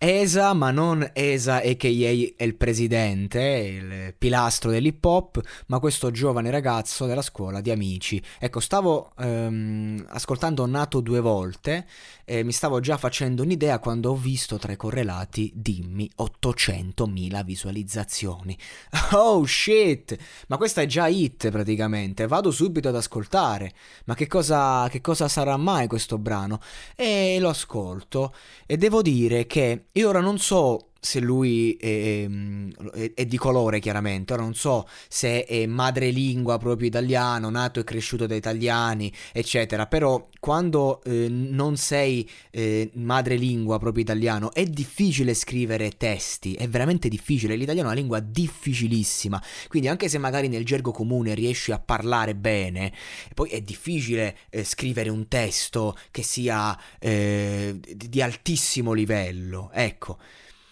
Esa, 0.00 0.52
ma 0.52 0.70
non 0.70 1.10
Esa 1.12 1.56
a.k.a. 1.56 1.88
è 2.36 2.44
il 2.44 2.54
presidente, 2.54 3.40
il 3.40 4.14
pilastro 4.16 4.70
dell'hip 4.70 5.04
hop, 5.04 5.40
ma 5.66 5.80
questo 5.80 6.12
giovane 6.12 6.52
ragazzo 6.52 7.06
della 7.06 7.20
scuola 7.20 7.60
di 7.60 7.72
amici. 7.72 8.22
Ecco, 8.38 8.60
stavo 8.60 9.10
ehm, 9.18 10.06
ascoltando 10.10 10.64
Nato 10.66 11.00
due 11.00 11.18
volte 11.18 11.84
e 12.24 12.44
mi 12.44 12.52
stavo 12.52 12.78
già 12.78 12.96
facendo 12.96 13.42
un'idea 13.42 13.80
quando 13.80 14.12
ho 14.12 14.14
visto 14.14 14.56
tra 14.56 14.70
i 14.70 14.76
correlati 14.76 15.50
Dimmi 15.52 16.08
800.000 16.16 17.44
visualizzazioni. 17.44 18.56
Oh 19.10 19.44
shit! 19.46 20.16
Ma 20.46 20.58
questa 20.58 20.82
è 20.82 20.86
già 20.86 21.08
hit 21.08 21.50
praticamente, 21.50 22.28
vado 22.28 22.52
subito 22.52 22.88
ad 22.88 22.94
ascoltare. 22.94 23.72
Ma 24.04 24.14
che 24.14 24.28
cosa, 24.28 24.86
che 24.90 25.00
cosa 25.00 25.26
sarà 25.26 25.56
mai 25.56 25.88
questo 25.88 26.18
brano? 26.18 26.60
E 26.94 27.38
lo 27.40 27.48
ascolto 27.48 28.32
e 28.64 28.76
devo 28.76 29.02
dire 29.02 29.46
che 29.46 29.86
io 29.92 30.08
ora 30.08 30.20
non 30.20 30.38
so 30.38 30.87
se 31.00 31.20
lui 31.20 31.74
è, 31.74 32.26
è, 32.26 33.12
è, 33.14 33.26
di 33.26 33.36
colore 33.36 33.78
chiaramente, 33.78 34.32
ora 34.32 34.42
non 34.42 34.54
so 34.54 34.88
se 35.08 35.44
è 35.44 35.66
madrelingua 35.66 36.58
proprio 36.58 36.88
italiano, 36.88 37.50
nato 37.50 37.80
e 37.80 37.84
cresciuto 37.84 38.26
da 38.26 38.34
italiani, 38.34 39.12
eccetera, 39.32 39.86
però 39.86 40.28
quando 40.40 41.02
eh, 41.04 41.28
non 41.28 41.76
sei 41.76 42.28
eh, 42.50 42.90
madrelingua 42.94 43.78
proprio 43.78 44.02
italiano 44.02 44.52
è 44.52 44.64
difficile 44.64 45.34
scrivere 45.34 45.90
testi, 45.96 46.54
è 46.54 46.68
veramente 46.68 47.08
difficile, 47.08 47.54
l'italiano 47.54 47.88
è 47.88 47.92
una 47.92 48.00
lingua 48.00 48.20
difficilissima, 48.20 49.42
quindi 49.68 49.88
anche 49.88 50.08
se 50.08 50.18
magari 50.18 50.48
nel 50.48 50.64
gergo 50.64 50.90
comune 50.90 51.34
riesci 51.34 51.70
a 51.70 51.78
parlare 51.78 52.34
bene, 52.34 52.92
poi 53.34 53.50
è 53.50 53.60
difficile 53.60 54.36
eh, 54.50 54.64
scrivere 54.64 55.10
un 55.10 55.28
testo 55.28 55.96
che 56.10 56.22
sia 56.22 56.76
eh, 56.98 57.78
di 57.94 58.20
altissimo 58.20 58.92
livello, 58.92 59.70
ecco. 59.72 60.18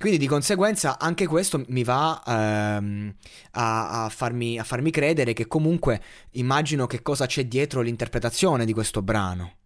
Quindi 0.00 0.16
di 0.16 0.26
conseguenza 0.26 0.98
anche 0.98 1.26
questo 1.26 1.62
mi 1.68 1.84
va 1.84 2.22
ehm, 2.26 3.14
a, 3.50 4.04
a, 4.04 4.08
farmi, 4.08 4.58
a 4.58 4.64
farmi 4.64 4.90
credere 4.90 5.34
che 5.34 5.46
comunque 5.46 6.02
immagino 6.30 6.86
che 6.86 7.02
cosa 7.02 7.26
c'è 7.26 7.44
dietro 7.44 7.82
l'interpretazione 7.82 8.64
di 8.64 8.72
questo 8.72 9.02
brano. 9.02 9.56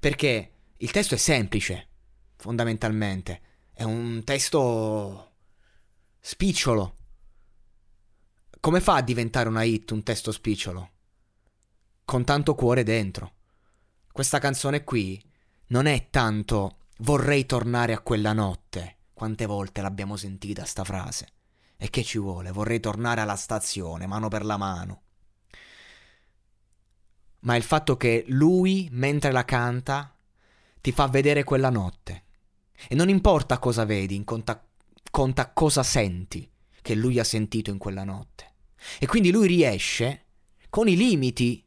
Perché 0.00 0.52
il 0.78 0.90
testo 0.90 1.14
è 1.14 1.18
semplice, 1.18 1.88
fondamentalmente. 2.36 3.40
È 3.70 3.82
un 3.82 4.22
testo 4.24 5.32
spicciolo. 6.20 6.96
Come 8.60 8.80
fa 8.80 8.94
a 8.94 9.02
diventare 9.02 9.50
una 9.50 9.62
hit 9.62 9.90
un 9.90 10.02
testo 10.02 10.32
spicciolo? 10.32 10.90
Con 12.06 12.24
tanto 12.24 12.54
cuore 12.54 12.82
dentro. 12.82 13.34
Questa 14.10 14.38
canzone 14.38 14.84
qui 14.84 15.22
non 15.66 15.84
è 15.84 16.08
tanto 16.08 16.78
vorrei 17.00 17.44
tornare 17.44 17.92
a 17.92 18.00
quella 18.00 18.32
notte 18.32 19.00
quante 19.22 19.46
volte 19.46 19.82
l'abbiamo 19.82 20.16
sentita 20.16 20.64
sta 20.64 20.82
frase? 20.82 21.28
E 21.76 21.90
che 21.90 22.02
ci 22.02 22.18
vuole? 22.18 22.50
Vorrei 22.50 22.80
tornare 22.80 23.20
alla 23.20 23.36
stazione, 23.36 24.08
mano 24.08 24.26
per 24.26 24.44
la 24.44 24.56
mano. 24.56 25.02
Ma 27.42 27.54
il 27.54 27.62
fatto 27.62 27.96
che 27.96 28.24
lui, 28.26 28.88
mentre 28.90 29.30
la 29.30 29.44
canta, 29.44 30.12
ti 30.80 30.90
fa 30.90 31.06
vedere 31.06 31.44
quella 31.44 31.70
notte. 31.70 32.24
E 32.88 32.96
non 32.96 33.08
importa 33.08 33.60
cosa 33.60 33.84
vedi, 33.84 34.20
conta, 34.24 34.60
conta 35.08 35.52
cosa 35.52 35.84
senti 35.84 36.50
che 36.82 36.96
lui 36.96 37.20
ha 37.20 37.24
sentito 37.24 37.70
in 37.70 37.78
quella 37.78 38.02
notte. 38.02 38.54
E 38.98 39.06
quindi 39.06 39.30
lui 39.30 39.46
riesce, 39.46 40.24
con 40.68 40.88
i 40.88 40.96
limiti 40.96 41.64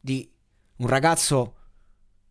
di 0.00 0.32
un 0.76 0.86
ragazzo 0.86 1.56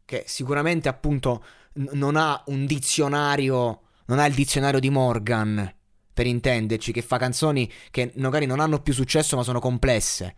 che 0.06 0.24
sicuramente 0.26 0.90
appunto 0.90 1.46
n- 1.74 1.90
non 1.94 2.16
ha 2.16 2.42
un 2.48 2.66
dizionario 2.66 3.82
non 4.08 4.20
ha 4.20 4.26
il 4.26 4.34
dizionario 4.34 4.80
di 4.80 4.90
Morgan, 4.90 5.74
per 6.14 6.26
intenderci, 6.26 6.92
che 6.92 7.02
fa 7.02 7.18
canzoni 7.18 7.72
che 7.92 8.12
magari 8.16 8.46
non 8.46 8.60
hanno 8.60 8.82
più 8.82 8.94
successo 8.94 9.36
ma 9.36 9.44
sono 9.44 9.60
complesse. 9.60 10.36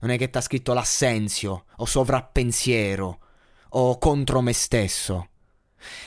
Non 0.00 0.10
è 0.10 0.18
che 0.18 0.30
t'ha 0.30 0.40
scritto 0.40 0.72
l'assenzio, 0.72 1.66
o 1.76 1.84
sovrappensiero, 1.84 3.20
o 3.70 3.98
contro 3.98 4.40
me 4.40 4.52
stesso. 4.52 5.28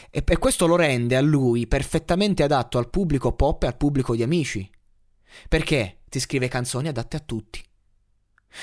E 0.10 0.22
per 0.22 0.40
questo 0.40 0.68
lo 0.68 0.76
rende 0.76 1.16
a 1.16 1.22
lui 1.22 1.68
perfettamente 1.68 2.44
adatto 2.44 2.78
al 2.78 2.90
pubblico 2.90 3.34
pop 3.34 3.64
e 3.64 3.68
al 3.68 3.78
pubblico 3.78 4.16
di 4.16 4.24
amici. 4.24 4.70
Perché 5.48 6.02
ti 6.10 6.20
scrive 6.20 6.48
canzoni 6.48 6.88
adatte 6.88 7.18
a 7.18 7.22
tutti. 7.22 7.64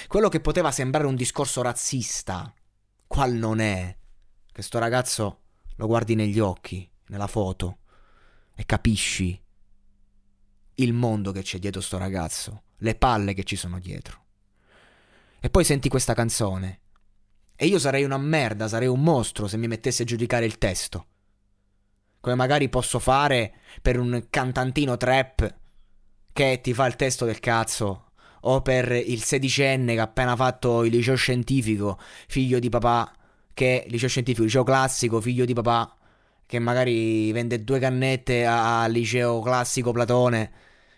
Quello 0.09 0.29
che 0.29 0.41
poteva 0.41 0.73
sembrare 0.73 1.07
un 1.07 1.15
discorso 1.15 1.63
razzista, 1.63 2.53
qual 3.07 3.33
non 3.33 3.61
è? 3.61 3.97
Questo 4.53 4.79
ragazzo 4.81 5.43
lo 5.77 5.87
guardi 5.87 6.17
negli 6.17 6.41
occhi, 6.41 6.89
nella 7.07 7.29
foto 7.29 7.79
e 8.57 8.65
capisci 8.65 9.41
il 10.77 10.93
mondo 10.93 11.31
che 11.31 11.43
c'è 11.43 11.59
dietro 11.59 11.81
sto 11.81 11.99
ragazzo, 11.99 12.63
le 12.79 12.95
palle 12.95 13.35
che 13.35 13.45
ci 13.45 13.57
sono 13.57 13.79
dietro. 13.79 14.25
E 15.41 15.51
poi 15.51 15.65
senti 15.65 15.89
questa 15.89 16.15
canzone. 16.15 16.81
E 17.55 17.67
io 17.67 17.79
sarei 17.79 18.05
una 18.05 18.19
merda, 18.19 18.69
sarei 18.69 18.89
un 18.89 19.03
mostro 19.03 19.47
se 19.47 19.57
mi 19.57 19.69
mettessi 19.69 20.03
a 20.03 20.05
giudicare 20.07 20.45
il 20.45 20.59
testo. 20.59 21.07
Come 22.21 22.35
magari 22.35 22.69
posso 22.69 22.99
fare 22.99 23.55
per 23.81 23.99
un 23.99 24.27
cantantino 24.29 24.97
trap 24.97 25.55
che 26.33 26.61
ti 26.63 26.75
fa 26.75 26.87
il 26.87 26.97
testo 26.97 27.25
del 27.25 27.41
cazzo. 27.41 28.11
O 28.41 28.63
per 28.63 28.93
il 28.93 29.23
sedicenne 29.23 29.95
che 29.95 30.01
ha 30.01 30.05
appena 30.05 30.37
fatto 30.37 30.85
il 30.85 30.93
liceo 30.93 31.17
scientifico, 31.17 31.99
figlio 32.29 32.59
di 32.59 32.69
papà, 32.69 33.13
che 33.55 33.87
liceo 33.89 34.09
scientifico, 34.09 34.45
liceo 34.45 34.63
classico, 34.63 35.21
figlio 35.21 35.45
di 35.45 35.55
papà, 35.55 35.96
che 36.47 36.59
magari 36.59 37.31
vende 37.33 37.63
due 37.65 37.79
cannette 37.79 38.47
al 38.47 38.91
liceo 38.93 39.41
classico 39.41 39.93
Platone 39.93 40.53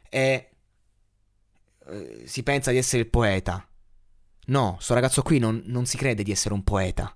e 0.08 0.50
eh, 1.86 2.22
si 2.26 2.42
pensa 2.42 2.70
di 2.70 2.76
essere 2.76 3.02
il 3.02 3.08
poeta. 3.08 3.66
No, 4.46 4.76
sto 4.80 4.94
ragazzo 4.94 5.22
qui 5.22 5.38
non, 5.38 5.62
non 5.66 5.86
si 5.86 5.96
crede 5.96 6.22
di 6.22 6.30
essere 6.30 6.54
un 6.54 6.62
poeta. 6.62 7.14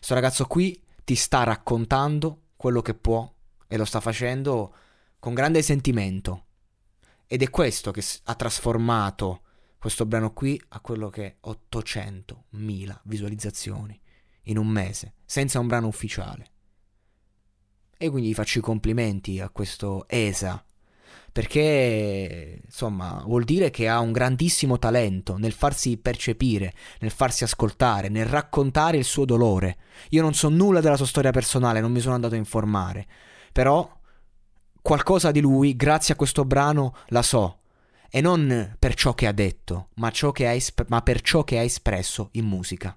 Sto 0.00 0.14
ragazzo 0.14 0.46
qui 0.46 0.82
ti 1.04 1.14
sta 1.14 1.44
raccontando 1.44 2.48
quello 2.56 2.80
che 2.80 2.94
può 2.94 3.30
e 3.66 3.76
lo 3.76 3.84
sta 3.84 4.00
facendo 4.00 4.74
con 5.18 5.34
grande 5.34 5.62
sentimento. 5.62 6.46
Ed 7.26 7.42
è 7.42 7.50
questo 7.50 7.90
che 7.90 8.04
ha 8.24 8.34
trasformato 8.34 9.42
questo 9.78 10.06
brano 10.06 10.32
qui 10.32 10.60
a 10.68 10.80
quello 10.80 11.08
che 11.10 11.26
è 11.26 11.36
800.000 11.48 13.00
visualizzazioni 13.04 13.98
in 14.42 14.58
un 14.58 14.68
mese, 14.68 15.14
senza 15.24 15.58
un 15.58 15.66
brano 15.66 15.88
ufficiale. 15.88 16.51
E 18.02 18.10
quindi 18.10 18.34
faccio 18.34 18.58
i 18.58 18.62
complimenti 18.62 19.38
a 19.38 19.48
questo 19.48 20.06
ESA, 20.08 20.60
perché 21.30 22.60
insomma 22.64 23.22
vuol 23.24 23.44
dire 23.44 23.70
che 23.70 23.86
ha 23.86 24.00
un 24.00 24.10
grandissimo 24.10 24.76
talento 24.76 25.36
nel 25.36 25.52
farsi 25.52 25.96
percepire, 25.98 26.74
nel 26.98 27.12
farsi 27.12 27.44
ascoltare, 27.44 28.08
nel 28.08 28.26
raccontare 28.26 28.96
il 28.96 29.04
suo 29.04 29.24
dolore. 29.24 29.76
Io 30.08 30.20
non 30.20 30.34
so 30.34 30.48
nulla 30.48 30.80
della 30.80 30.96
sua 30.96 31.06
storia 31.06 31.30
personale, 31.30 31.80
non 31.80 31.92
mi 31.92 32.00
sono 32.00 32.16
andato 32.16 32.34
a 32.34 32.38
informare, 32.38 33.06
però 33.52 33.88
qualcosa 34.80 35.30
di 35.30 35.38
lui, 35.38 35.76
grazie 35.76 36.14
a 36.14 36.16
questo 36.16 36.44
brano, 36.44 36.96
la 37.10 37.22
so. 37.22 37.60
E 38.10 38.20
non 38.20 38.74
per 38.80 38.94
ciò 38.94 39.14
che 39.14 39.28
ha 39.28 39.32
detto, 39.32 39.90
ma, 39.94 40.10
che 40.10 40.48
ha 40.48 40.52
esp- 40.54 40.86
ma 40.88 41.02
per 41.02 41.20
ciò 41.20 41.44
che 41.44 41.56
ha 41.56 41.62
espresso 41.62 42.30
in 42.32 42.46
musica. 42.46 42.96